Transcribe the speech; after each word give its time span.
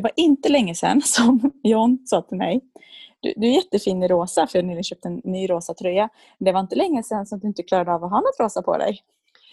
Det 0.00 0.02
var 0.02 0.12
inte 0.16 0.48
länge 0.48 0.74
sedan 0.74 1.02
som 1.04 1.52
John 1.62 1.98
sa 2.06 2.22
till 2.22 2.38
mig 2.38 2.60
du, 3.20 3.32
du 3.36 3.46
är 3.46 3.52
jättefin 3.54 4.02
i 4.02 4.08
rosa 4.08 4.46
för 4.46 4.62
ni 4.62 4.74
har 4.74 4.82
köpt 4.82 5.04
en 5.04 5.20
ny 5.24 5.50
rosa 5.50 5.74
tröja. 5.74 6.08
Det 6.38 6.52
var 6.52 6.60
inte 6.60 6.76
länge 6.76 7.02
sedan 7.02 7.26
som 7.26 7.38
du 7.38 7.46
inte 7.48 7.62
klarade 7.62 7.92
av 7.94 8.04
att 8.04 8.10
ha 8.10 8.20
något 8.20 8.40
rosa 8.40 8.62
på 8.62 8.76
dig. 8.78 9.00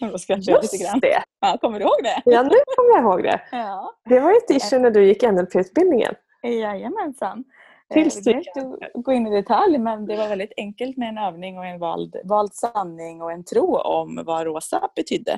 Just 0.52 1.00
det! 1.00 1.22
Ja, 1.40 1.58
kommer 1.60 1.78
du 1.78 1.84
ihåg 1.84 1.96
det? 2.02 2.22
Ja, 2.24 2.42
nu 2.42 2.50
kommer 2.76 2.90
jag 2.96 3.02
ihåg 3.02 3.22
det. 3.22 3.40
Ja. 3.52 3.92
Det 4.08 4.20
var 4.20 4.30
ett 4.30 4.50
issue 4.50 4.78
när 4.78 4.90
du 4.90 5.06
gick 5.06 5.22
NLP-utbildningen. 5.22 6.14
Jajamensan. 6.42 7.44
Tills 7.92 8.16
Eh, 8.16 8.22
du- 8.22 8.32
Det 8.32 8.60
är 8.60 8.64
inte 8.66 8.90
gå 8.94 9.12
in 9.12 9.26
i 9.26 9.30
detalj 9.30 9.78
men 9.78 10.06
det 10.06 10.16
var 10.16 10.28
väldigt 10.28 10.52
enkelt 10.56 10.96
med 10.96 11.08
en 11.08 11.18
övning 11.18 11.58
och 11.58 11.66
en 11.66 11.78
vald, 11.78 12.16
vald 12.24 12.54
sanning 12.54 13.22
och 13.22 13.32
en 13.32 13.44
tro 13.44 13.76
om 13.76 14.22
vad 14.26 14.46
rosa 14.46 14.88
betydde. 14.96 15.32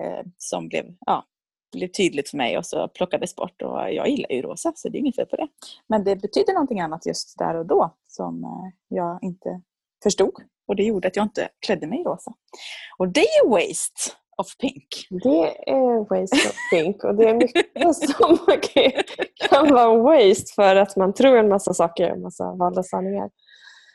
Eh, 0.00 0.20
som 0.38 0.68
blev, 0.68 0.84
ja, 1.06 1.24
blev 1.72 1.88
tydligt 1.88 2.28
för 2.30 2.36
mig 2.36 2.58
och 2.58 2.66
så 2.66 2.88
plockades 2.88 3.36
bort. 3.36 3.62
Och 3.62 3.92
jag 3.92 4.08
gillar 4.08 4.30
ju 4.30 4.42
rosa 4.42 4.72
så 4.76 4.88
det 4.88 4.98
är 4.98 5.00
inget 5.00 5.16
fel 5.16 5.26
på 5.26 5.36
det. 5.36 5.48
Men 5.86 6.04
det 6.04 6.16
betydde 6.16 6.52
någonting 6.52 6.80
annat 6.80 7.06
just 7.06 7.38
där 7.38 7.54
och 7.56 7.66
då 7.66 7.94
som 8.06 8.44
eh, 8.44 8.96
jag 8.96 9.18
inte 9.22 9.60
förstod. 10.02 10.34
Och 10.68 10.76
det 10.76 10.82
gjorde 10.82 11.08
att 11.08 11.16
jag 11.16 11.24
inte 11.24 11.48
klädde 11.66 11.86
mig 11.86 12.00
i 12.00 12.04
rosa. 12.04 12.32
Och 12.98 13.08
det 13.08 13.20
är 13.20 13.44
ju 13.44 13.50
waste 13.50 14.10
of 14.36 14.56
pink. 14.58 14.86
Det 15.10 15.70
är 15.70 15.98
waste 16.20 16.36
of 16.48 16.54
pink 16.72 17.04
och 17.04 17.14
det 17.14 17.28
är 17.28 17.34
mycket 17.34 17.66
som 17.96 18.38
kan- 19.50 19.74
vara 19.74 19.96
waste 20.02 20.54
för 20.54 20.76
att 20.76 20.96
man 20.96 21.14
tror 21.14 21.38
en 21.38 21.48
massa 21.48 21.74
saker, 21.74 22.08
en 22.10 22.22
massa 22.22 22.52
valda 22.54 22.82
sanningar. 22.82 23.30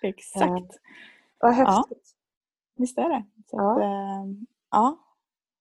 Exakt. 0.03 0.79
Vad 1.39 1.53
häftigt. 1.53 2.11
Visst 2.77 2.97
är 2.97 3.09
det. 3.09 3.23
Så 3.49 3.57
Ja. 3.57 3.71
att, 3.71 3.81
eh, 3.81 4.31
ja, 4.71 4.97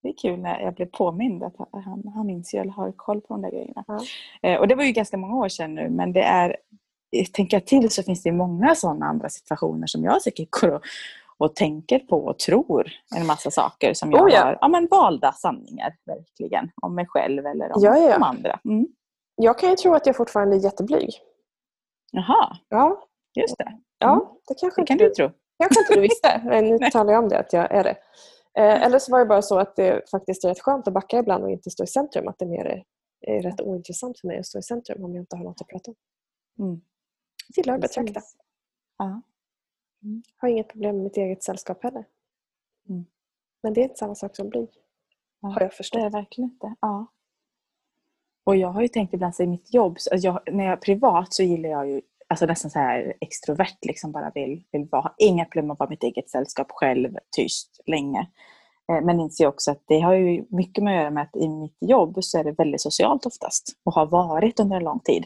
det 0.04 0.10
är 0.10 0.14
kul 0.22 0.38
när 0.40 0.60
jag 0.60 0.74
blev 0.74 0.86
påmind 0.86 1.42
att 1.42 1.54
han, 1.72 2.02
han 2.14 2.26
minns 2.26 2.54
ju 2.54 2.58
eller 2.58 2.72
har 2.72 2.92
koll 2.92 3.20
på 3.20 3.34
de 3.34 3.42
där 3.42 3.50
grejerna. 3.50 3.84
Ja. 3.86 4.00
Eh, 4.42 4.60
och 4.60 4.68
det 4.68 4.74
var 4.74 4.84
ju 4.84 4.92
ganska 4.92 5.16
många 5.16 5.36
år 5.36 5.48
sedan 5.48 5.74
nu 5.74 5.88
men 5.90 6.12
det 6.12 6.22
är, 6.22 6.56
tänker 7.32 7.56
jag 7.56 7.66
till 7.66 7.90
så 7.90 8.02
finns 8.02 8.22
det 8.22 8.32
många 8.32 8.74
sådana 8.74 9.06
andra 9.06 9.28
situationer 9.28 9.86
som 9.86 10.04
jag 10.04 10.22
säkert 10.22 10.50
går 10.50 10.70
och, 10.74 10.82
och 11.38 11.54
tänker 11.56 11.98
på 11.98 12.16
och 12.24 12.38
tror 12.38 12.88
en 13.16 13.26
massa 13.26 13.50
saker 13.50 13.94
som 13.94 14.10
jag 14.10 14.22
Oh 14.26 14.32
ja. 14.32 14.40
har 14.44 14.58
ja, 14.60 14.68
men 14.68 14.88
valda 14.90 15.32
sanningar 15.32 15.96
verkligen. 16.06 16.70
Om 16.82 16.94
mig 16.94 17.06
själv 17.08 17.46
eller 17.46 17.76
om 17.76 17.82
Ja, 17.84 17.96
ja, 17.96 18.08
ja. 18.08 18.14
de 18.14 18.22
andra. 18.22 18.60
Mm. 18.64 18.86
Jag 19.36 19.58
kan 19.58 19.70
ju 19.70 19.76
tro 19.76 19.94
att 19.94 20.06
jag 20.06 20.16
fortfarande 20.16 20.56
är 20.56 20.60
jätteblyg. 20.60 21.10
Jaha, 22.12 22.56
Ja, 22.68 23.04
just 23.34 23.58
det. 23.58 23.72
ja 23.98 24.12
Mm. 24.12 24.24
det 24.48 24.54
kanske 24.60 24.80
Det 24.82 24.86
kan 24.86 24.96
du 24.98 25.10
tro. 25.10 25.30
kanske 25.58 25.80
inte 25.80 25.94
du 25.94 26.00
visste. 26.00 26.40
Men 26.44 26.64
nu 26.68 26.78
talar 26.92 27.12
jag 27.12 27.22
om 27.22 27.28
det, 27.28 27.38
att 27.38 27.52
jag 27.52 27.70
är 27.72 27.84
det. 27.84 27.96
Eh, 28.58 28.82
eller 28.82 28.98
så 28.98 29.12
var 29.12 29.18
det 29.18 29.26
bara 29.26 29.42
så 29.42 29.58
att 29.58 29.76
det 29.76 30.10
faktiskt 30.10 30.44
är 30.44 30.48
rätt 30.48 30.60
skönt 30.60 30.88
att 30.88 30.94
backa 30.94 31.18
ibland 31.18 31.44
och 31.44 31.50
inte 31.50 31.70
stå 31.70 31.84
i 31.84 31.86
centrum. 31.86 32.28
Att 32.28 32.38
det 32.38 32.46
mer 32.46 32.64
är, 32.64 32.84
är 33.20 33.42
rätt 33.42 33.60
ointressant 33.60 34.20
för 34.20 34.28
mig 34.28 34.38
att 34.38 34.46
stå 34.46 34.58
i 34.58 34.62
centrum 34.62 35.04
om 35.04 35.14
jag 35.14 35.22
inte 35.22 35.36
har 35.36 35.44
något 35.44 35.60
att 35.60 35.68
prata 35.68 35.90
om. 35.90 35.96
Mm. 36.66 36.80
Jag 37.48 37.64
gillar 37.64 37.74
att 37.74 37.80
betrakta. 37.80 38.20
Ja. 38.98 39.22
Har 40.36 40.48
inget 40.48 40.68
problem 40.68 40.96
med 40.96 41.04
mitt 41.04 41.16
eget 41.16 41.42
sällskap 41.42 41.82
heller. 41.82 42.04
Mm. 42.88 43.04
Men 43.62 43.74
det 43.74 43.80
är 43.80 43.82
inte 43.82 43.94
samma 43.98 44.14
sak 44.14 44.36
som 44.36 44.48
blyg. 44.48 44.68
Ja. 45.40 45.48
Har 45.48 45.60
jag 45.60 45.70
Det 45.70 45.74
förstått. 45.74 46.02
är 46.02 46.10
verkligen 46.10 46.50
inte. 46.50 46.74
Ja. 46.80 47.06
Och 48.44 48.56
jag 48.56 48.68
har 48.68 48.82
ju 48.82 48.88
tänkt 48.88 49.14
ibland 49.14 49.34
så 49.34 49.42
i 49.42 49.46
mitt 49.46 49.74
jobb, 49.74 50.00
så 50.00 50.10
alltså 50.14 50.26
jag, 50.26 50.54
när 50.54 50.64
jag 50.64 50.72
är 50.72 50.76
privat 50.76 51.34
så 51.34 51.42
gillar 51.42 51.68
jag 51.70 51.88
ju 51.90 52.02
alltså 52.34 52.46
nästan 52.46 52.70
så 52.70 52.78
här 52.78 53.14
extrovert, 53.20 53.84
liksom 53.86 54.12
bara 54.12 54.30
vill, 54.34 54.64
vill 54.72 54.88
vara, 54.90 55.12
inga 55.18 55.44
problem 55.44 55.70
att 55.70 55.78
vara 55.78 55.90
mitt 55.90 56.02
eget 56.02 56.30
sällskap 56.30 56.66
själv, 56.70 57.16
tyst, 57.36 57.80
länge. 57.86 58.20
Eh, 58.92 59.04
Men 59.04 59.20
inser 59.20 59.46
också 59.46 59.70
att 59.70 59.82
det 59.88 60.00
har 60.00 60.14
ju 60.14 60.44
mycket 60.50 60.84
med 60.84 60.94
att 60.96 61.00
göra 61.00 61.10
med 61.10 61.22
att 61.22 61.36
i 61.36 61.48
mitt 61.48 61.76
jobb 61.80 62.18
så 62.20 62.38
är 62.38 62.44
det 62.44 62.52
väldigt 62.52 62.80
socialt 62.80 63.26
oftast 63.26 63.72
och 63.84 63.92
har 63.94 64.06
varit 64.06 64.60
under 64.60 64.76
en 64.76 64.84
lång 64.84 65.00
tid. 65.00 65.24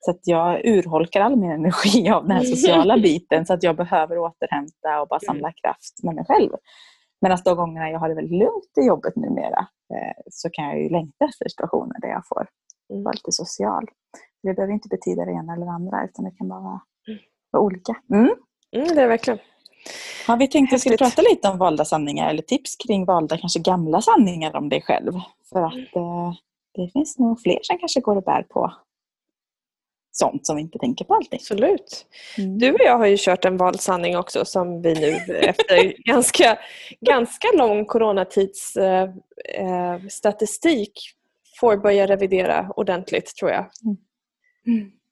Så 0.00 0.10
att 0.10 0.20
jag 0.22 0.64
urholkar 0.64 1.20
all 1.20 1.36
min 1.36 1.50
energi 1.50 2.10
av 2.14 2.22
den 2.28 2.36
här 2.36 2.44
sociala 2.44 2.98
biten 2.98 3.46
så 3.46 3.54
att 3.54 3.62
jag 3.62 3.76
behöver 3.76 4.18
återhämta 4.18 5.00
och 5.02 5.08
bara 5.08 5.20
samla 5.20 5.52
kraft 5.52 6.02
med 6.02 6.14
mig 6.14 6.24
själv. 6.28 6.50
Medan 7.20 7.38
de 7.44 7.56
gångerna 7.56 7.90
jag 7.90 7.98
har 7.98 8.08
det 8.08 8.14
väldigt 8.14 8.38
lugnt 8.38 8.78
i 8.80 8.86
jobbet 8.86 9.16
numera 9.16 9.66
eh, 9.94 10.22
så 10.30 10.50
kan 10.50 10.64
jag 10.64 10.82
ju 10.82 10.88
längta 10.88 11.24
efter 11.24 11.48
situationer 11.48 12.00
där 12.00 12.08
jag 12.08 12.22
får 12.28 12.46
Mm. 12.90 13.04
vara 13.04 13.12
lite 13.12 13.32
social. 13.32 13.84
Det 14.42 14.54
behöver 14.54 14.72
inte 14.74 14.88
betyda 14.88 15.24
det 15.24 15.32
ena 15.32 15.52
eller 15.52 15.66
det 15.66 15.72
andra 15.72 16.04
utan 16.04 16.24
det 16.24 16.30
kan 16.30 16.48
bara 16.48 16.60
vara, 16.60 16.80
vara 17.50 17.62
olika. 17.62 17.96
Mm. 18.12 18.34
Mm, 18.76 18.88
det 18.94 19.02
är 19.02 19.08
verkligen. 19.08 19.38
Har 20.26 20.36
vi 20.36 20.48
tänkt 20.48 20.72
att 20.72 20.76
vi 20.76 20.80
skulle 20.80 20.96
prata 20.96 21.22
lite 21.22 21.48
om 21.48 21.58
valda 21.58 21.84
sanningar 21.84 22.30
eller 22.30 22.42
tips 22.42 22.76
kring 22.76 23.04
valda, 23.04 23.36
kanske 23.38 23.60
gamla 23.60 24.02
sanningar 24.02 24.56
om 24.56 24.68
dig 24.68 24.82
själv? 24.82 25.12
För 25.52 25.58
Mm. 25.58 25.68
att 25.68 25.96
eh, 25.96 26.32
det 26.74 26.92
finns 26.92 27.18
nog 27.18 27.40
fler 27.40 27.58
som 27.62 27.78
kanske 27.78 28.00
går 28.00 28.16
och 28.16 28.22
bär 28.22 28.42
på 28.42 28.72
sånt 30.12 30.46
som 30.46 30.56
vi 30.56 30.62
inte 30.62 30.78
tänker 30.78 31.04
på 31.04 31.14
alltid. 31.14 31.34
Absolut. 31.34 32.06
Mm. 32.38 32.58
Du 32.58 32.72
och 32.72 32.80
jag 32.80 32.98
har 32.98 33.06
ju 33.06 33.16
kört 33.18 33.44
en 33.44 33.56
vald 33.56 33.80
sanning 33.80 34.16
också 34.16 34.44
som 34.44 34.82
vi 34.82 34.94
nu 34.94 35.34
efter 35.34 36.02
ganska, 36.04 36.58
ganska 37.00 37.48
lång 37.54 37.84
coronatids 37.84 38.76
eh, 38.76 39.02
eh, 39.54 40.00
får 41.60 41.76
börja 41.76 42.06
revidera 42.06 42.72
ordentligt 42.76 43.36
tror 43.36 43.50
jag. 43.50 43.66
Mm. 43.84 43.96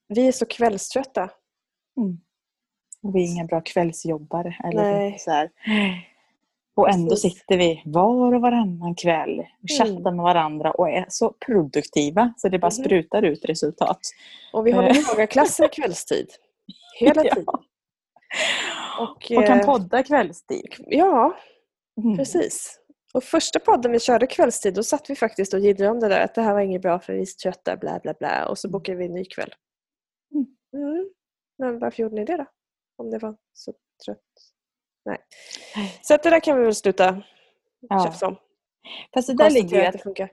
Vi 0.08 0.28
är 0.28 0.32
så 0.32 0.46
kvällströtta. 0.46 1.30
Mm. 1.96 2.18
Och 3.02 3.16
vi 3.16 3.22
är 3.24 3.28
inga 3.32 3.44
bra 3.44 3.60
kvällsjobbare. 3.60 4.56
Eller 4.64 4.82
Nej. 4.92 5.16
så 5.18 5.30
här. 5.30 5.50
Och 6.74 6.90
ändå 6.90 7.10
Precis. 7.10 7.32
sitter 7.32 7.58
vi 7.58 7.82
var 7.84 8.34
och 8.34 8.40
varannan 8.40 8.94
kväll 8.94 9.38
och 9.40 9.68
chattar 9.78 10.12
med 10.12 10.22
varandra 10.22 10.70
och 10.70 10.88
är 10.90 11.06
så 11.08 11.32
produktiva 11.46 12.34
så 12.36 12.48
det 12.48 12.58
bara 12.58 12.66
Mhm. 12.66 12.84
sprutar 12.84 13.22
ut 13.22 13.44
resultat. 13.44 14.00
Och 14.52 14.66
vi 14.66 14.72
håller 14.72 15.10
yogaklasser 15.12 15.68
kvällstid. 15.68 16.26
Hela 16.98 17.24
Ja. 17.24 17.34
tiden. 17.34 17.46
Och, 19.00 19.10
Och 19.36 19.46
kan 19.46 19.60
eh, 19.60 19.66
podda 19.66 20.02
kvällstid. 20.02 20.74
Ja, 20.78 21.36
Mm. 22.04 22.16
precis. 22.16 22.79
Och 23.14 23.24
första 23.24 23.58
podden 23.58 23.92
vi 23.92 24.00
körde 24.00 24.26
kvällstid 24.26 24.74
då 24.74 24.82
satt 24.82 25.10
vi 25.10 25.16
faktiskt 25.16 25.54
och 25.54 25.60
jiddrade 25.60 25.90
om 25.90 26.00
det 26.00 26.08
där 26.08 26.20
att 26.20 26.34
det 26.34 26.42
här 26.42 26.54
var 26.54 26.60
inget 26.60 26.82
bra 26.82 26.98
för 27.00 27.12
vi 27.12 27.26
trötta 27.26 27.76
bla 27.76 27.98
bla 28.02 28.14
bla 28.18 28.48
och 28.48 28.58
så 28.58 28.70
bokade 28.70 28.98
vi 28.98 29.06
en 29.06 29.14
ny 29.14 29.24
kväll. 29.24 29.54
Mm. 30.34 30.46
Mm. 30.86 31.10
Men 31.58 31.78
varför 31.78 32.02
gjorde 32.02 32.14
ni 32.14 32.24
det 32.24 32.36
då? 32.36 32.46
Om 32.98 33.10
det 33.10 33.18
var 33.18 33.36
så 33.52 33.72
trött? 34.04 34.18
Nej. 35.04 35.18
Så 36.02 36.14
att 36.14 36.22
det 36.22 36.30
där 36.30 36.40
kan 36.40 36.58
vi 36.58 36.64
väl 36.64 36.74
sluta 36.74 37.22
Ja. 37.80 38.04
tjafsa 38.04 38.26
om. 38.26 38.36
Fast 39.14 39.28
det 39.28 39.34
där 39.34 39.50
ligger 39.50 39.80
ju 39.80 39.86
att 39.86 39.92
det 39.92 39.98
funkar. 39.98 40.30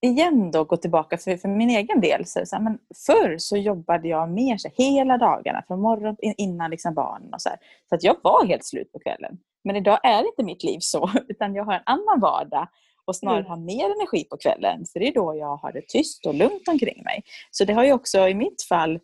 igen 0.00 0.50
då 0.50 0.64
gå 0.64 0.76
tillbaka 0.76 1.18
för, 1.18 1.36
för 1.36 1.48
min 1.48 1.70
egen 1.70 2.00
del. 2.00 2.26
Så 2.26 2.46
så 2.46 2.56
här, 2.56 2.62
men 2.62 2.78
förr 3.06 3.38
så 3.38 3.56
jobbade 3.56 4.08
jag 4.08 4.30
mer 4.30 4.56
så 4.56 4.68
här, 4.68 4.74
hela 4.76 5.18
dagarna 5.18 5.64
från 5.66 5.80
morgon 5.80 6.16
in- 6.18 6.34
innan 6.36 6.70
liksom 6.70 6.94
barnen 6.94 7.34
och 7.34 7.42
så 7.42 7.48
här. 7.48 7.58
Så 7.88 7.94
att 7.94 8.02
jag 8.02 8.16
var 8.22 8.46
helt 8.46 8.64
slut 8.64 8.92
på 8.92 8.98
kvällen. 8.98 9.38
Men 9.66 9.76
idag 9.76 9.98
är 10.02 10.26
inte 10.26 10.42
mitt 10.44 10.64
liv 10.64 10.78
så 10.80 11.10
utan 11.28 11.54
jag 11.54 11.64
har 11.64 11.74
en 11.74 11.82
annan 11.86 12.20
vardag 12.20 12.68
och 13.04 13.16
snarare 13.16 13.38
Mm. 13.40 13.50
har 13.50 13.56
mer 13.56 13.84
energi 13.84 14.24
på 14.24 14.36
kvällen. 14.36 14.84
För 14.92 15.00
det 15.00 15.08
är 15.08 15.14
då 15.14 15.36
jag 15.36 15.56
har 15.56 15.72
det 15.72 15.88
tyst 15.88 16.26
och 16.26 16.34
lugnt 16.34 16.68
omkring 16.68 17.02
mig. 17.04 17.22
Så 17.50 17.64
det 17.64 17.72
har 17.72 17.84
ju 17.84 17.92
också 17.92 18.28
i 18.28 18.34
mitt 18.34 18.62
fall 18.62 18.94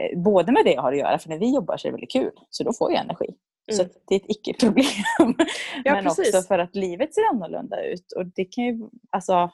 eh, 0.00 0.18
både 0.20 0.52
med 0.52 0.64
det 0.64 0.72
jag 0.72 0.82
har 0.82 0.92
att 0.92 0.98
göra, 0.98 1.18
för 1.18 1.28
när 1.28 1.38
vi 1.38 1.54
jobbar 1.54 1.76
så 1.76 1.88
är 1.88 1.90
det 1.90 1.94
väldigt 1.96 2.12
kul. 2.12 2.30
Så 2.50 2.64
då 2.64 2.72
får 2.72 2.92
jag 2.92 3.00
energi. 3.00 3.26
Så 3.72 3.82
Mm. 3.82 3.86
att 3.86 4.02
det 4.08 4.14
är 4.14 4.20
ett 4.20 4.26
icke-problem. 4.30 4.84
Ja, 5.84 5.92
Men 5.94 6.04
precis. 6.04 6.34
också 6.34 6.48
för 6.48 6.58
att 6.58 6.76
livet 6.76 7.14
ser 7.14 7.28
annorlunda 7.30 7.82
ut. 7.84 8.12
Och 8.16 8.26
det 8.26 8.44
kan 8.44 8.64
ju, 8.64 8.88
alltså, 9.10 9.50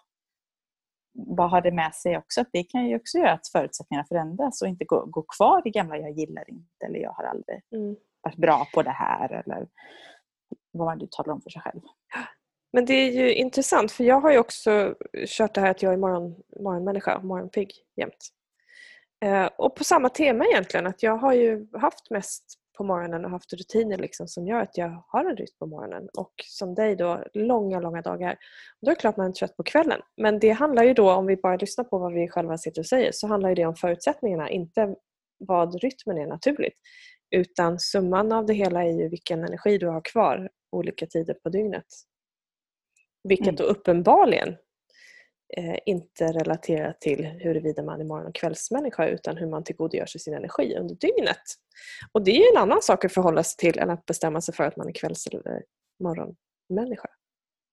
bara 1.36 1.48
ha 1.48 1.60
det 1.60 1.70
med 1.72 1.94
sig 1.94 2.18
också, 2.18 2.40
att 2.40 2.48
det 2.52 2.62
kan 2.64 2.86
ju 2.88 2.96
också 2.96 3.18
göra 3.18 3.32
att 3.32 3.48
förutsättningarna 3.48 4.06
förändras 4.08 4.62
och 4.62 4.68
inte 4.68 4.84
gå, 4.84 5.04
gå 5.06 5.22
kvar 5.22 5.62
i 5.64 5.70
gamla 5.70 5.96
jag 5.96 6.10
gillar 6.10 6.50
inte 6.50 6.86
eller 6.86 6.98
jag 6.98 7.12
har 7.12 7.24
aldrig 7.24 7.60
Mm. 7.74 7.96
varit 8.22 8.36
bra 8.36 8.66
på 8.74 8.82
det 8.82 8.90
här 8.90 9.32
eller 9.32 9.66
vad 10.72 10.86
man 10.86 10.98
nu 10.98 11.08
talar 11.10 11.32
om 11.32 11.40
för 11.40 11.50
sig 11.50 11.62
själv. 11.62 11.80
Men 12.72 12.84
det 12.84 12.94
är 12.94 13.10
ju 13.10 13.34
intressant 13.34 13.92
för 13.92 14.04
jag 14.04 14.20
har 14.20 14.32
ju 14.32 14.38
också 14.38 14.94
kört 15.26 15.54
det 15.54 15.60
här 15.60 15.70
att 15.70 15.82
jag 15.82 15.92
är 15.92 15.96
morgon, 15.96 16.36
morgonmänniska, 16.60 17.20
morgonpigg 17.20 17.70
jämt. 17.96 18.28
Eh, 19.24 19.46
och 19.58 19.76
på 19.76 19.84
samma 19.84 20.08
tema 20.08 20.46
egentligen, 20.46 20.86
att 20.86 21.02
jag 21.02 21.16
har 21.16 21.32
ju 21.32 21.66
haft 21.72 22.10
mest 22.10 22.44
på 22.76 22.84
morgonen 22.84 23.24
och 23.24 23.30
haft 23.30 23.52
rutiner 23.52 23.98
liksom 23.98 24.28
som 24.28 24.46
gör 24.46 24.60
att 24.60 24.78
jag 24.78 25.04
har 25.08 25.24
en 25.24 25.36
rytm 25.36 25.56
på 25.58 25.66
morgonen. 25.66 26.08
Och 26.18 26.32
som 26.46 26.74
dig 26.74 26.96
då, 26.96 27.24
långa, 27.34 27.80
långa 27.80 28.02
dagar. 28.02 28.36
Då 28.80 28.90
är 28.90 28.94
det 28.94 29.00
klart 29.00 29.16
man 29.16 29.28
är 29.28 29.32
trött 29.32 29.56
på 29.56 29.62
kvällen. 29.62 30.00
Men 30.16 30.38
det 30.38 30.50
handlar 30.50 30.84
ju 30.84 30.94
då, 30.94 31.12
om 31.12 31.26
vi 31.26 31.36
bara 31.36 31.56
lyssnar 31.56 31.84
på 31.84 31.98
vad 31.98 32.12
vi 32.12 32.28
själva 32.28 32.58
sitter 32.58 32.80
och 32.80 32.86
säger, 32.86 33.12
så 33.12 33.26
handlar 33.26 33.48
ju 33.48 33.54
det 33.54 33.66
om 33.66 33.76
förutsättningarna, 33.76 34.50
inte 34.50 34.94
vad 35.38 35.82
rytmen 35.82 36.18
är 36.18 36.26
naturligt. 36.26 36.74
Utan 37.30 37.78
summan 37.78 38.32
av 38.32 38.46
det 38.46 38.54
hela 38.54 38.84
är 38.84 38.92
ju 38.92 39.08
vilken 39.08 39.44
energi 39.44 39.78
du 39.78 39.86
har 39.86 40.00
kvar 40.04 40.48
olika 40.72 41.06
tider 41.06 41.34
på 41.34 41.48
dygnet. 41.48 41.86
Vilket 43.24 43.46
Mm. 43.46 43.56
då 43.56 43.64
uppenbarligen 43.64 44.56
eh, 45.56 45.78
inte 45.86 46.26
relaterar 46.32 46.92
till 47.00 47.24
huruvida 47.26 47.82
man 47.82 48.00
är 48.00 48.04
morgon 48.04 48.26
och 48.26 48.34
kvällsmänniska 48.34 49.08
utan 49.08 49.36
hur 49.36 49.46
man 49.46 49.64
tillgodogör 49.64 50.06
sig 50.06 50.20
sin 50.20 50.34
energi 50.34 50.76
under 50.78 50.94
dygnet. 50.94 51.42
Och 52.12 52.24
det 52.24 52.30
är 52.30 52.36
ju 52.38 52.56
en 52.56 52.62
annan 52.62 52.82
sak 52.82 53.04
att 53.04 53.12
förhålla 53.14 53.42
sig 53.42 53.56
till 53.56 53.78
än 53.78 53.90
att 53.90 54.06
bestämma 54.06 54.40
sig 54.40 54.54
för 54.54 54.64
att 54.64 54.76
man 54.76 54.88
är 54.88 54.92
kvälls 54.92 55.26
eller 55.26 55.62
morgonmänniska. 56.02 57.08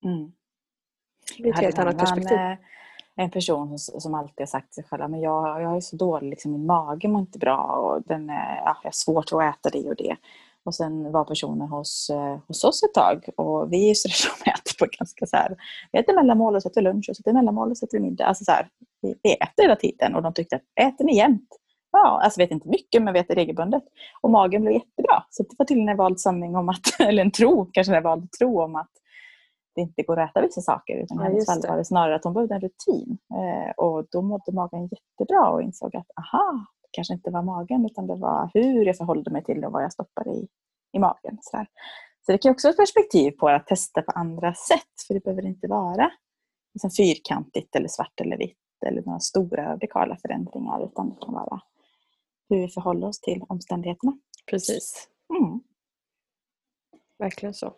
Mm. 0.05 0.31
Det 1.37 1.41
blir 1.43 1.53
ett 1.53 1.59
helt 1.59 1.79
annat 1.79 1.93
annan, 1.93 2.05
perspektiv. 2.05 2.37
eh, 2.37 2.57
en 3.15 3.31
person 3.31 3.79
som, 3.79 4.01
som 4.01 4.13
alltid 4.13 4.39
har 4.39 4.45
sagt 4.45 4.73
till 4.73 4.83
sig 4.83 4.89
själv 4.89 5.09
men 5.09 5.21
jag, 5.21 5.61
jag 5.61 5.75
är 5.75 5.79
så 5.81 5.95
dålig, 5.95 6.29
liksom, 6.29 6.51
min 6.51 6.65
mage 6.65 7.07
mår 7.07 7.21
inte 7.21 7.39
bra 7.39 7.57
och 7.63 8.01
den, 8.03 8.29
är- 8.29 8.55
ja, 8.55 8.77
jag 8.83 8.87
har 8.87 8.91
svårt 8.91 9.25
att 9.33 9.55
äta 9.55 9.69
det 9.69 9.89
och 9.89 9.95
det. 9.95 10.15
Och 10.67 10.75
sen 10.75 11.11
var 11.11 11.25
personen 11.25 11.67
hos, 11.67 12.09
eh, 12.09 12.37
hos 12.47 12.63
oss 12.63 12.83
ett 12.83 12.93
tag 12.93 13.29
och 13.37 13.73
vi 13.73 13.83
är 13.83 13.87
ju 13.87 13.95
sådär 13.95 14.13
som 14.15 14.51
äter 14.51 14.77
på 14.79 14.85
ganska 14.99 15.25
så 15.25 15.35
här, 15.35 15.55
vi 15.91 15.99
äter 15.99 16.15
mellanmål 16.15 16.55
och 16.55 16.61
vi 16.75 16.81
lunch 16.81 17.09
och 17.09 17.15
vi 17.25 17.33
mellanmål 17.33 17.71
och 17.71 17.77
vi 17.91 17.99
middag. 17.99 18.25
Alltså 18.25 18.43
så 18.43 18.51
här, 18.51 18.69
vi, 19.01 19.15
vi 19.23 19.33
äter 19.33 19.63
hela 19.63 19.75
tiden 19.75 20.15
och 20.15 20.21
de 20.21 20.33
tyckte 20.33 20.55
att 20.55 20.61
äter 20.87 21.05
ni 21.05 21.17
jämt? 21.17 21.49
Ja, 21.91 22.21
alltså 22.23 22.39
vet 22.41 22.51
inte 22.51 22.69
mycket 22.69 23.03
men 23.03 23.13
vi 23.13 23.19
äter 23.19 23.35
regelbundet. 23.35 23.83
Och 24.21 24.29
magen 24.29 24.61
blev 24.61 24.73
jättebra. 24.73 25.23
Så 25.29 25.43
det 25.43 25.55
var 25.57 25.65
tydligen 25.65 25.89
en 25.89 25.97
vald 25.97 26.19
sanning 26.19 26.55
om 26.55 26.69
att, 26.69 26.99
eller 26.99 27.21
en 27.21 27.31
tro, 27.31 27.69
kanske 27.73 27.95
en 27.95 28.03
vald 28.03 28.31
tro 28.31 28.61
om 28.61 28.75
att 28.75 28.91
det 29.75 29.81
inte 29.81 30.03
går 30.03 30.19
att 30.19 30.29
äta 30.29 30.41
vissa 30.41 30.61
saker. 30.61 30.95
Utan 30.95 31.17
Ja, 31.17 31.23
hennes 31.23 31.45
fall 31.45 31.61
det. 31.61 31.67
var 31.67 31.77
det 31.77 31.85
snarare 31.85 32.15
att 32.15 32.23
hon 32.23 32.33
behövde 32.33 32.55
en 32.55 32.61
rutin. 32.61 33.17
Eh, 33.33 33.71
och 33.85 34.05
då 34.11 34.21
mådde 34.21 34.51
magen 34.51 34.89
jättebra 34.91 35.49
och 35.49 35.61
insåg 35.61 35.95
att 35.95 36.07
aha, 36.17 36.65
kanske 36.97 37.13
inte 37.13 37.31
var 37.31 37.41
magen 37.41 37.85
utan 37.85 38.07
det 38.07 38.15
var 38.15 38.51
hur 38.53 38.85
jag 38.85 38.97
förhållde 38.97 39.31
mig 39.31 39.43
till 39.43 39.61
det 39.61 39.67
och 39.67 39.73
vad 39.73 39.83
jag 39.83 39.93
stoppade 39.93 40.29
i, 40.29 40.47
i 40.93 40.99
magen. 40.99 41.37
Så, 41.41 41.57
där. 41.57 41.67
så 42.25 42.31
det 42.31 42.37
kan 42.37 42.51
också 42.51 42.67
vara 42.67 42.71
ett 42.71 42.77
perspektiv 42.77 43.31
på 43.31 43.49
att 43.49 43.67
testa 43.67 44.01
på 44.01 44.11
andra 44.11 44.53
sätt. 44.53 44.93
För 45.07 45.13
det 45.13 45.23
behöver 45.23 45.45
inte 45.45 45.67
vara 45.67 46.11
liksom 46.73 46.91
fyrkantigt 46.91 47.75
eller 47.75 47.87
svart 47.87 48.21
eller 48.21 48.37
vitt 48.37 48.57
eller 48.85 49.01
några 49.01 49.19
stora 49.19 49.71
radikala 49.71 50.17
förändringar 50.17 50.85
utan 50.85 51.09
det 51.09 51.15
kan 51.25 51.33
vara 51.33 51.61
hur 52.49 52.57
vi 52.57 52.67
förhåller 52.67 53.07
oss 53.07 53.21
till 53.21 53.43
omständigheterna. 53.49 54.19
Precis. 54.49 55.09
Mm. 55.39 55.61
Verkligen 57.19 57.53
så. 57.53 57.73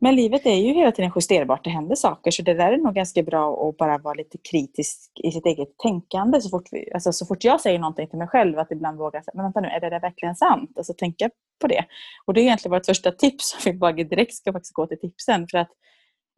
Men 0.00 0.16
livet 0.16 0.46
är 0.46 0.54
ju 0.54 0.72
hela 0.72 0.92
tiden 0.92 1.12
justerbart, 1.16 1.64
det 1.64 1.70
händer 1.70 1.94
saker 1.94 2.30
så 2.30 2.42
det 2.42 2.54
där 2.54 2.72
är 2.72 2.76
nog 2.76 2.94
ganska 2.94 3.22
bra 3.22 3.68
att 3.68 3.76
bara 3.76 3.98
vara 3.98 4.14
lite 4.14 4.38
kritisk 4.50 5.10
i 5.24 5.32
sitt 5.32 5.46
eget 5.46 5.78
tänkande 5.78 6.40
så 6.40 6.48
fort, 6.50 6.68
vi, 6.70 6.92
alltså 6.94 7.12
så 7.12 7.26
fort 7.26 7.44
jag 7.44 7.60
säger 7.60 7.78
någonting 7.78 8.08
till 8.08 8.18
mig 8.18 8.28
själv 8.28 8.58
att 8.58 8.72
ibland 8.72 8.98
våga 8.98 9.22
säga, 9.22 9.32
men 9.34 9.44
vänta 9.44 9.60
nu, 9.60 9.68
är 9.68 9.80
det 9.80 9.90
där 9.90 10.00
verkligen 10.00 10.36
sant? 10.36 10.72
Alltså 10.76 10.94
tänka 10.94 11.30
på 11.60 11.66
det. 11.66 11.84
Och 12.26 12.34
det 12.34 12.40
är 12.40 12.42
egentligen 12.42 12.76
vårt 12.76 12.86
första 12.86 13.12
tips, 13.12 13.50
som 13.50 13.72
vi 13.72 13.78
bara 13.78 13.92
direkt 13.92 14.34
ska 14.34 14.52
faktiskt 14.52 14.74
gå 14.74 14.86
till 14.86 15.00
tipsen 15.00 15.46
för 15.50 15.58
att, 15.58 15.70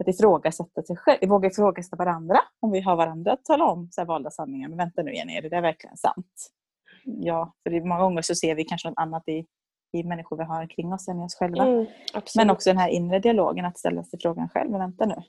att 0.01 0.09
ifrågasätta 0.09 0.83
sig 0.83 0.97
själv, 0.97 1.29
våga 1.29 1.49
ifrågasätta 1.49 1.97
varandra 1.97 2.41
om 2.61 2.71
vi 2.71 2.81
har 2.81 2.97
varandra 2.97 3.33
att 3.33 3.45
tala 3.45 3.65
om 3.65 3.89
så 3.91 4.01
här 4.01 4.07
valda 4.07 4.31
sanningar, 4.31 4.69
men 4.69 4.79
vänta 4.79 5.03
nu 5.03 5.15
Jenny, 5.15 5.37
är 5.37 5.43
det 5.43 5.49
där 5.49 5.63
verkligen 5.63 5.97
sant? 5.97 6.51
Ja, 7.05 7.55
för 7.63 7.71
det, 7.71 7.85
många 7.85 8.01
gånger 8.01 8.23
så 8.23 8.35
ser 8.35 8.55
vi 8.55 8.65
kanske 8.65 8.89
något 8.89 8.99
annat 8.99 9.29
i, 9.29 9.47
i 9.93 10.05
människor 10.05 10.37
vi 10.37 10.45
har 10.45 10.67
kring 10.67 10.93
oss 10.93 11.09
än 11.09 11.21
i 11.21 11.25
oss 11.25 11.35
själva. 11.35 11.67
Mm. 11.67 11.87
Men 12.37 12.51
också 12.51 12.71
den 12.71 12.79
här 12.79 12.89
inre 12.89 13.19
dialogen, 13.19 13.65
att 13.65 13.79
ställa 13.79 14.05
sig 14.05 14.19
frågan 14.23 14.49
själv, 14.49 14.71
men 14.71 14.81
vänta 14.81 15.07
nu. 15.07 15.23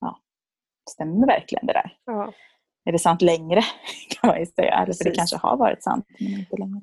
Ja, 0.00 0.18
stämmer 0.90 1.26
verkligen 1.26 1.66
det 1.66 1.72
där? 1.72 1.98
Ja. 2.04 2.32
Är 2.84 2.92
det 2.92 2.98
sant 2.98 3.22
längre? 3.22 3.62
kan 4.08 4.28
man 4.28 4.40
ju 4.40 4.46
säga. 4.46 4.74
Eller 4.74 4.94
för 4.94 5.04
det 5.04 5.10
kanske 5.10 5.36
har 5.36 5.56
varit 5.56 5.82
sant, 5.82 6.06
men 6.18 6.28
inte 6.28 6.56
längre. 6.56 6.80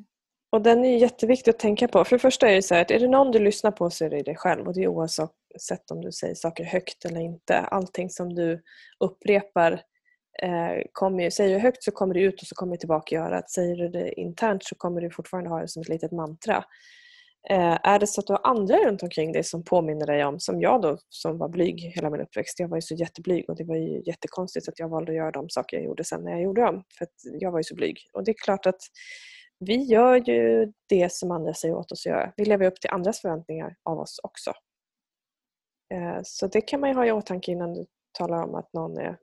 Och 0.51 0.61
den 0.61 0.85
är 0.85 0.97
jätteviktig 0.97 1.51
att 1.51 1.59
tänka 1.59 1.87
på. 1.87 2.05
För 2.05 2.15
det 2.15 2.19
första 2.19 2.49
är 2.49 2.55
det 2.55 2.61
så 2.61 2.75
här 2.75 2.81
att 2.81 2.91
är 2.91 2.99
det 2.99 3.07
någon 3.07 3.31
du 3.31 3.39
lyssnar 3.39 3.71
på 3.71 3.89
så 3.89 4.05
är 4.05 4.09
det 4.09 4.23
dig 4.23 4.35
själv. 4.35 4.67
Och 4.67 4.73
det 4.73 4.83
är 4.83 4.87
oavsett 4.87 5.91
om 5.91 6.01
du 6.01 6.11
säger 6.11 6.35
saker 6.35 6.63
högt 6.63 7.05
eller 7.05 7.19
inte. 7.19 7.59
Allting 7.59 8.09
som 8.09 8.35
du 8.35 8.61
upprepar 8.99 9.81
eh, 10.43 10.83
kommer 10.91 11.23
ju, 11.23 11.31
säger 11.31 11.55
du 11.55 11.61
högt 11.61 11.83
så 11.83 11.91
kommer 11.91 12.13
det 12.13 12.21
ut 12.21 12.41
och 12.41 12.47
så 12.47 12.55
kommer 12.55 12.71
det 12.75 12.79
tillbaka 12.79 13.15
i 13.15 13.17
örat. 13.17 13.49
Säger 13.49 13.75
du 13.75 13.89
det 13.89 14.19
internt 14.19 14.63
så 14.63 14.75
kommer 14.75 15.01
du 15.01 15.09
fortfarande 15.11 15.49
ha 15.49 15.61
det 15.61 15.67
som 15.67 15.81
ett 15.81 15.89
litet 15.89 16.11
mantra. 16.11 16.63
Eh, 17.49 17.77
är 17.83 17.99
det 17.99 18.07
så 18.07 18.21
att 18.21 18.27
du 18.27 18.33
har 18.33 18.41
andra 18.43 18.77
runt 18.77 19.03
omkring 19.03 19.31
dig 19.31 19.43
som 19.43 19.63
påminner 19.63 20.05
dig 20.05 20.25
om, 20.25 20.39
som 20.39 20.61
jag 20.61 20.81
då 20.81 20.97
som 21.09 21.37
var 21.37 21.49
blyg 21.49 21.79
hela 21.95 22.09
min 22.09 22.21
uppväxt. 22.21 22.59
Jag 22.59 22.67
var 22.67 22.77
ju 22.77 22.81
så 22.81 22.95
jätteblyg 22.95 23.49
och 23.49 23.55
det 23.55 23.63
var 23.63 23.75
ju 23.75 24.03
jättekonstigt 24.05 24.69
att 24.69 24.79
jag 24.79 24.89
valde 24.89 25.11
att 25.11 25.15
göra 25.15 25.31
de 25.31 25.49
saker 25.49 25.77
jag 25.77 25.85
gjorde 25.85 26.03
sen 26.03 26.23
när 26.23 26.31
jag 26.31 26.41
gjorde 26.41 26.61
dem. 26.61 26.83
För 26.97 27.05
att 27.05 27.13
jag 27.23 27.51
var 27.51 27.59
ju 27.59 27.63
så 27.63 27.75
blyg. 27.75 27.97
Och 28.13 28.23
det 28.23 28.31
är 28.31 28.35
klart 28.43 28.65
att 28.65 28.81
vi 29.59 29.83
gör 29.83 30.15
ju 30.15 30.71
det 30.89 31.11
som 31.11 31.31
andra 31.31 31.53
säger 31.53 31.75
åt 31.75 31.91
oss 31.91 32.05
att 32.05 32.11
göra. 32.11 32.33
Vi 32.37 32.45
lever 32.45 32.65
upp 32.65 32.81
till 32.81 32.89
andras 32.89 33.21
förväntningar 33.21 33.75
av 33.83 33.99
oss 33.99 34.19
också. 34.23 34.51
Eh, 35.93 36.19
Så 36.23 36.47
det 36.47 36.61
kan 36.61 36.79
man 36.79 36.89
ju 36.89 36.95
ha 36.95 37.05
i 37.05 37.11
åtanke 37.11 37.51
innan 37.51 37.73
du 37.73 37.85
talar 38.17 38.43
om 38.43 38.55
att 38.55 38.73
någon 38.73 38.97
är 38.97 39.17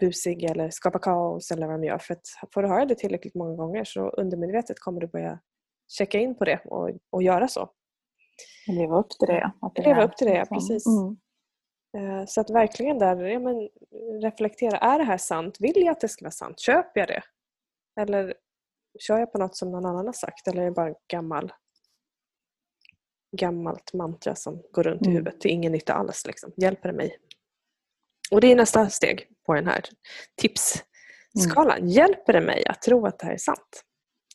busig 0.00 0.44
eller 0.44 0.70
skapar 0.70 0.98
kaos 0.98 1.50
eller 1.50 1.66
vad 1.66 1.80
de 1.80 1.84
gör. 1.86 1.98
För 1.98 2.14
att 2.14 2.26
får 2.54 2.62
du 2.62 2.68
höra 2.68 2.86
det 2.86 2.94
tillräckligt 2.94 3.34
många 3.34 3.56
gånger 3.56 3.84
så 3.84 4.08
undermedvetet 4.08 4.78
kommer 4.80 5.00
du 5.00 5.06
börja 5.06 5.40
checka 5.88 6.18
in 6.18 6.34
på 6.34 6.44
det 6.44 6.60
och, 6.64 6.90
och 7.10 7.22
göra 7.22 7.48
så. 7.48 7.70
Leva 8.68 8.98
upp 8.98 9.10
till 9.10 9.28
det. 9.28 9.52
Att 9.60 9.74
det 9.74 9.82
Leva 9.82 10.04
upp 10.04 10.16
till 10.16 10.26
det, 10.26 10.34
ja, 10.34 10.40
liksom- 10.40 10.56
precis. 10.58 10.86
Mm. 10.86 11.16
Eh, 12.20 12.26
Så 12.26 12.40
att 12.40 12.50
verkligen 12.50 12.98
där 12.98 13.24
ja, 13.24 13.38
men, 13.38 13.68
reflektera. 14.22 14.76
Är 14.78 14.98
det 14.98 15.04
här 15.04 15.18
sant? 15.18 15.56
Vill 15.60 15.72
jag 15.84 15.88
att 15.92 16.00
det 16.00 16.08
ska 16.08 16.24
vara 16.24 16.30
sant? 16.30 16.60
Köper 16.60 17.00
jag 17.00 17.08
det? 17.08 17.22
Eller 18.00 18.34
kör 18.98 19.18
jag 19.18 19.32
på 19.32 19.38
något 19.38 19.56
som 19.56 19.72
någon 19.72 19.86
annan 19.86 20.06
har 20.06 20.12
sagt? 20.12 20.48
Eller 20.48 20.60
är 20.62 20.64
det 20.64 20.70
bara 20.70 20.88
en 20.88 20.94
gammal, 21.12 21.52
gammalt 23.36 23.92
mantra 23.92 24.34
som 24.34 24.62
går 24.72 24.82
runt 24.82 25.02
i 25.02 25.04
Mm. 25.04 25.16
huvudet 25.16 25.40
till 25.40 25.50
ingen 25.50 25.72
nytta 25.72 25.92
alls? 25.94 26.26
Liksom. 26.26 26.52
Hjälper 26.56 26.88
det 26.88 26.94
mig? 26.96 27.16
Och 28.30 28.40
det 28.40 28.52
är 28.52 28.56
nästa 28.56 28.90
steg 28.90 29.28
på 29.46 29.54
den 29.54 29.66
här 29.66 29.84
tipsskalan. 30.40 31.88
Hjälper 31.88 32.32
det 32.32 32.40
mig 32.40 32.66
att 32.66 32.82
tro 32.82 33.06
att 33.06 33.18
det 33.18 33.26
här 33.26 33.32
är 33.32 33.38
sant? 33.38 33.84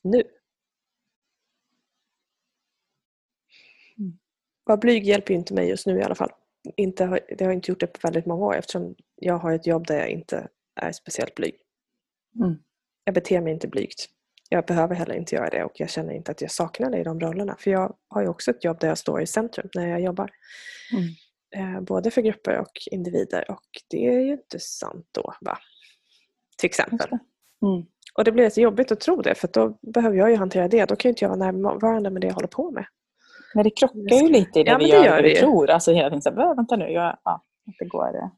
Nu. 0.03 0.23
Mm. 3.97 4.17
Vara 4.63 4.77
blyg 4.77 5.03
hjälper 5.03 5.33
ju 5.33 5.39
inte 5.39 5.53
mig 5.53 5.69
just 5.69 5.87
nu 5.87 5.99
i 5.99 6.03
alla 6.03 6.15
fall. 6.15 6.31
Inte, 6.75 7.05
har- 7.05 7.19
det 7.37 7.45
har 7.45 7.51
inte 7.53 7.71
gjort 7.71 7.79
det 7.79 7.87
på 7.87 7.99
väldigt 8.03 8.25
många 8.25 8.45
år 8.45 8.55
eftersom 8.55 8.95
jag 9.15 9.37
har 9.37 9.53
ett 9.53 9.67
jobb 9.67 9.87
där 9.87 9.97
jag 9.99 10.09
inte 10.09 10.47
är 10.75 10.91
speciellt 10.91 11.35
blyg. 11.35 11.55
Mm. 12.43 12.55
Jag 13.03 13.13
beter 13.15 13.41
mig 13.41 13.53
inte 13.53 13.67
blygt. 13.67 14.05
Jag 14.49 14.65
behöver 14.65 14.95
heller 14.95 15.15
inte 15.15 15.35
göra 15.35 15.49
det 15.49 15.63
och 15.63 15.71
jag 15.79 15.89
känner 15.89 16.13
inte 16.13 16.31
att 16.31 16.41
jag 16.41 16.51
saknar 16.51 16.89
det 16.91 16.97
i 16.99 17.03
de 17.03 17.19
rollerna. 17.19 17.55
För 17.59 17.71
jag 17.71 17.95
har 18.07 18.21
ju 18.21 18.27
också 18.27 18.51
ett 18.51 18.63
jobb 18.63 18.79
där 18.79 18.87
jag 18.87 18.97
står 18.97 19.21
i 19.21 19.27
centrum 19.27 19.69
när 19.75 19.87
jag 19.87 20.01
jobbar. 20.01 20.31
Mm. 20.93 21.03
Eh, 21.55 21.81
både 21.81 22.11
för 22.11 22.21
grupper 22.21 22.59
och 22.59 22.71
individer 22.91 23.51
och 23.51 23.61
det 23.89 24.07
är 24.07 24.19
ju 24.19 24.31
inte 24.31 24.59
sant 24.59 25.07
då. 25.11 25.33
Va? 25.41 25.57
Till 26.57 26.67
exempel. 26.67 27.09
Mm. 27.09 27.85
Och 28.17 28.23
det 28.23 28.31
blir 28.31 28.43
lite 28.43 28.61
jobbigt 28.61 28.91
att 28.91 28.99
tro 28.99 29.21
det 29.21 29.35
för 29.35 29.49
då 29.53 29.77
behöver 29.81 30.17
jag 30.17 30.29
ju 30.31 30.35
hantera 30.35 30.67
det. 30.67 30.85
Då 30.85 30.95
kan 30.95 31.09
ju 31.09 31.11
inte 31.11 31.25
jag 31.25 31.29
vara 31.37 31.51
närvarande 31.51 32.09
med 32.09 32.21
det 32.21 32.27
jag 32.27 32.33
håller 32.33 32.47
på 32.47 32.71
med. 32.71 32.85
Men 33.53 33.63
det 33.63 33.69
krockar 33.69 34.15
ju 34.23 34.29
lite 34.29 34.59
i 34.59 34.63
det 34.63 34.71
Ja, 34.71 34.77
vi 34.77 34.83
det 34.83 34.89
gör 34.97 35.05
gör 35.05 35.21
det 35.21 35.29
vi 35.29 35.35
tror. 35.35 35.69
Alltså 35.69 35.91
hela 35.93 36.09
tiden 36.09 36.21
så 36.21 36.29
här, 36.29 36.49
"Äh, 36.49 36.55
vänta 36.55 36.75
nu, 36.75 36.89
jag, 36.89 37.17
ja, 37.23 37.43
det 37.79 37.85
går. 37.85 38.15
eh, 38.15 38.29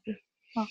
Ja. 0.54 0.66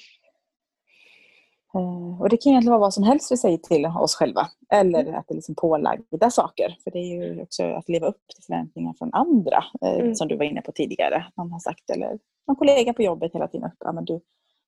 Eh, 1.79 2.21
Och 2.21 2.29
det 2.29 2.37
kan 2.37 2.49
egentligen 2.51 2.71
vara 2.71 2.79
vad 2.79 2.93
som 2.93 3.03
helst 3.03 3.31
vi 3.31 3.37
säger 3.37 3.57
till 3.57 3.85
oss 3.85 4.15
själva. 4.15 4.47
Eller 4.73 4.99
Mm. 5.01 5.15
att 5.15 5.27
det 5.27 5.33
är 5.33 5.35
liksom 5.35 5.55
pålagda 5.55 6.29
saker. 6.29 6.77
För 6.83 6.91
det 6.91 6.97
är 6.99 7.15
ju 7.25 7.41
också 7.41 7.63
att 7.63 7.89
leva 7.89 8.07
upp 8.07 8.21
till 8.35 8.43
förväntningar 8.45 8.93
från 8.97 9.13
andra. 9.13 9.63
Mm. 9.81 10.15
Som 10.15 10.27
du 10.27 10.37
var 10.37 10.45
inne 10.45 10.61
på 10.61 10.71
tidigare. 10.71 11.25
Man 11.37 11.51
har 11.51 11.59
sagt, 11.59 11.89
eller 11.89 12.19
någon 12.47 12.55
kollega 12.55 12.93
på 12.93 13.01
jobbet 13.03 13.33
hela 13.33 13.47
tiden. 13.47 13.71
Ja, 13.79 13.91
men 13.91 14.05
du, 14.05 14.21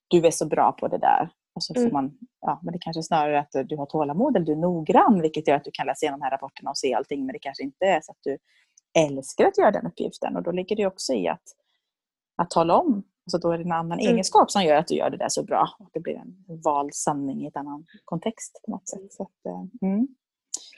du 0.07 0.27
är 0.27 0.31
så 0.31 0.45
bra 0.45 0.71
på 0.71 0.87
det 0.87 0.97
där. 0.97 1.29
Och 1.55 1.63
så 1.63 1.73
får 1.73 1.81
Mm. 1.81 1.93
man, 1.93 2.17
ja, 2.41 2.59
men 2.63 2.71
det 2.73 2.79
kanske 2.79 2.99
är 2.99 3.03
snarare 3.03 3.39
att 3.39 3.51
du 3.69 3.77
har 3.77 3.85
tålamod 3.85 4.35
eller 4.35 4.45
du 4.45 4.51
är 4.51 4.55
noggrann. 4.55 5.21
Vilket 5.21 5.47
gör 5.47 5.55
att 5.55 5.63
du 5.63 5.71
kan 5.73 5.85
läsa 5.87 6.05
igenom 6.05 6.19
de 6.19 6.23
här 6.25 6.31
rapporterna 6.31 6.69
och 6.69 6.77
se 6.77 6.93
allting. 6.93 7.25
Men 7.25 7.33
det 7.33 7.39
kanske 7.39 7.63
inte 7.63 7.85
är 7.85 8.01
så 8.01 8.11
att 8.11 8.17
du 8.21 8.37
älskar 8.99 9.45
att 9.45 9.57
göra 9.57 9.71
den 9.71 9.87
uppgiften. 9.87 10.35
Och 10.35 10.43
då 10.43 10.51
ligger 10.51 10.75
det 10.75 10.85
också 10.85 11.13
i 11.13 11.27
att, 11.27 11.43
att 12.37 12.49
tala 12.49 12.77
om. 12.77 13.03
Så 13.31 13.37
då 13.37 13.51
är 13.51 13.57
det 13.57 13.63
en 13.63 13.71
annan 13.71 13.99
Mm. 13.99 14.11
egenskap 14.13 14.51
som 14.51 14.63
gör 14.63 14.75
att 14.75 14.87
du 14.87 14.95
gör 14.95 15.09
det 15.09 15.17
där 15.17 15.29
så 15.29 15.43
bra. 15.43 15.69
Och 15.79 15.89
det 15.93 15.99
blir 15.99 16.15
en 16.15 16.61
vald 16.63 16.93
sanning 16.93 17.41
i 17.43 17.45
en 17.45 17.51
annan 17.55 17.85
kontext 18.05 18.61
på 18.65 18.71
något 18.71 18.89
sätt. 18.89 19.13
Så, 19.13 19.23
att, 19.23 19.45
eh, 19.45 19.87
mm. 19.89 20.07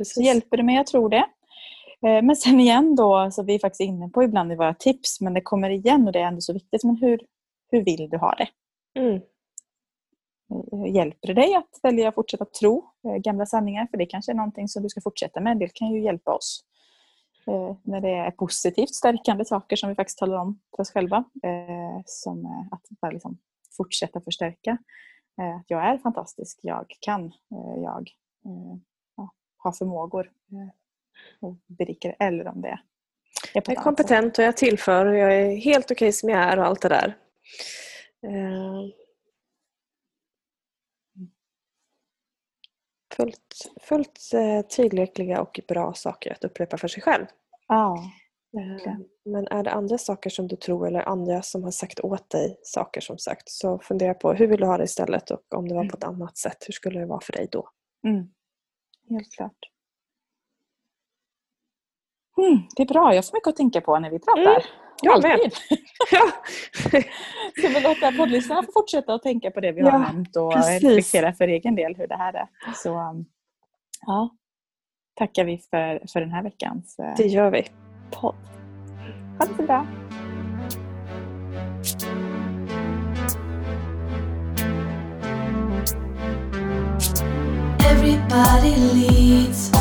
Så 0.03 0.21
hjälper 0.21 0.57
det 0.57 0.63
mig, 0.63 0.75
jag 0.75 0.87
tror 0.87 1.09
det. 1.09 1.25
Eh, 2.05 2.23
Men 2.23 2.35
sen 2.35 2.59
igen 2.59 2.95
då, 2.95 3.31
så 3.31 3.43
vi 3.43 3.55
är 3.55 3.59
faktiskt 3.59 3.81
inne 3.81 4.09
på 4.09 4.23
ibland 4.23 4.51
i 4.51 4.55
våra 4.55 4.73
tips, 4.73 5.21
men 5.21 5.33
det 5.33 5.41
kommer 5.41 5.69
igen 5.69 6.07
och 6.07 6.13
det 6.13 6.19
är 6.19 6.25
ändå 6.25 6.41
så 6.41 6.53
viktigt. 6.53 6.83
Men 6.83 6.95
hur, 6.95 7.21
hur 7.71 7.83
vill 7.85 8.09
du 8.09 8.17
ha 8.17 8.35
det? 8.35 8.47
Mm. 8.99 9.21
Eh, 10.53 10.95
Hjälper 10.95 11.27
det 11.27 11.33
dig 11.33 11.55
att 11.55 11.79
välja 11.83 12.09
att 12.09 12.15
fortsätta 12.15 12.45
tro 12.45 12.85
eh, 13.07 13.15
gamla 13.15 13.45
sanningar? 13.45 13.87
För 13.91 13.97
det 13.97 14.05
kanske 14.05 14.31
är 14.31 14.35
någonting 14.35 14.67
som 14.67 14.83
du 14.83 14.89
ska 14.89 15.01
fortsätta 15.01 15.39
med. 15.39 15.57
Det 15.59 15.73
kan 15.73 15.91
ju 15.91 16.03
hjälpa 16.03 16.33
oss. 16.33 16.65
När 17.83 18.01
det 18.01 18.09
är 18.09 18.31
positivt 18.31 18.95
stärkande 18.95 19.45
saker 19.45 19.75
som 19.75 19.89
vi 19.89 19.95
faktiskt 19.95 20.17
talar 20.17 20.37
om 20.37 20.59
för 20.75 20.81
oss 20.81 20.91
själva. 20.91 21.23
Som 22.05 22.67
att 22.71 22.99
bara 23.01 23.11
liksom 23.11 23.37
fortsätta 23.77 24.21
förstärka. 24.21 24.77
Att 25.59 25.65
jag 25.67 25.85
är 25.85 25.97
fantastisk, 25.97 26.59
jag 26.61 26.85
kan, 26.99 27.31
jag 27.77 28.09
ja, 29.15 29.29
har 29.57 29.71
förmågor 29.71 30.31
och 31.39 31.55
berikar. 31.67 32.15
Eller 32.19 32.47
om 32.47 32.61
det 32.61 32.67
är 32.67 32.81
Jag 33.53 33.69
är 33.69 33.75
kompetent 33.75 34.37
och 34.39 34.43
jag 34.45 34.57
tillför 34.57 35.05
och 35.05 35.15
jag 35.15 35.33
är 35.33 35.55
helt 35.55 35.91
okej 35.91 36.11
som 36.11 36.29
jag 36.29 36.39
är 36.39 36.59
och 36.59 36.65
allt 36.65 36.81
det 36.81 36.89
där. 36.89 37.17
Eh, 38.27 38.81
Fullt, 43.17 43.71
fullt 43.81 44.19
eh, 44.33 44.61
tillräckliga 44.61 45.41
och 45.41 45.59
bra 45.67 45.93
saker 45.93 46.31
att 46.31 46.43
upprepa 46.43 46.77
för 46.77 46.87
sig 46.87 47.03
själv. 47.03 47.25
Ja, 47.67 48.11
Eh, 48.57 48.71
Verkligen. 48.71 49.05
Men 49.25 49.47
är 49.47 49.63
det 49.63 49.71
andra 49.71 49.97
saker 49.97 50.29
som 50.29 50.47
du 50.47 50.55
tror 50.55 50.87
eller 50.87 51.09
andra 51.09 51.41
som 51.41 51.63
har 51.63 51.71
sagt 51.71 51.99
åt 51.99 52.29
dig 52.29 52.59
saker 52.61 53.01
som 53.01 53.17
sagt 53.17 53.49
så 53.49 53.79
fundera 53.79 54.13
på 54.13 54.33
hur 54.33 54.47
vill 54.47 54.59
du 54.59 54.65
ha 54.65 54.77
det 54.77 54.83
istället 54.83 55.31
och 55.31 55.53
om 55.53 55.67
det 55.67 55.75
var 55.75 55.89
på 55.89 55.97
ett 55.97 56.03
annat 56.03 56.37
sätt, 56.37 56.57
hur 56.67 56.71
skulle 56.71 56.99
det 56.99 57.05
vara 57.05 57.21
för 57.21 57.33
dig 57.33 57.47
då? 57.51 57.69
Mm. 58.07 58.27
Helt 59.09 59.31
klart. 59.31 59.57
Mm, 62.47 62.61
det 62.75 62.83
är 62.83 62.87
bra, 62.87 63.15
jag 63.15 63.25
får 63.25 63.33
mycket 63.37 63.47
att 63.47 63.55
tänka 63.55 63.81
på 63.81 63.99
när 63.99 64.09
vi 64.09 64.19
pratar. 64.19 64.41
Mm, 64.41 64.61
jag 65.01 65.21
med. 65.23 65.31
Alltid. 65.31 65.53
Ja. 66.11 66.27
Ska 67.57 67.67
vi 67.67 67.81
låta 67.81 68.11
poddlyssnarna 68.11 68.63
få 68.63 68.71
fortsätta 68.71 69.13
att 69.13 69.23
tänka 69.23 69.51
på 69.51 69.59
det 69.59 69.71
vi 69.71 69.81
Ja, 69.81 69.89
har 69.91 69.99
nämnt 69.99 70.35
och 70.35 70.53
precis. 70.53 70.83
reflektera 70.83 71.33
för 71.33 71.47
egen 71.47 71.75
del 71.75 71.95
hur 71.95 72.07
det 72.07 72.15
här 72.17 72.33
är. 72.33 72.47
Så 72.75 72.89
um, 73.09 73.25
ja, 74.05 74.29
tackar 75.15 75.45
vi 75.45 75.57
för, 75.57 76.01
för 76.13 76.19
den 76.19 76.31
här 76.31 76.43
veckans 76.43 76.99
eh, 76.99 77.13
Det 77.17 77.25
gör 77.27 77.51
vi. 77.51 77.63
podd. 78.11 78.35
Ha 79.39 79.45
det 79.45 79.55
så 79.57 79.63
bra. 79.63 79.85
Everybody 87.79 88.75
leads. 88.93 89.80